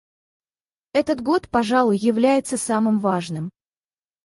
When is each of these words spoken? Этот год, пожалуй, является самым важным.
Этот 0.93 1.21
год, 1.21 1.47
пожалуй, 1.47 1.95
является 1.95 2.57
самым 2.57 2.97
важным. 3.01 3.51